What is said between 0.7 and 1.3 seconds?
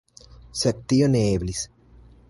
tio ne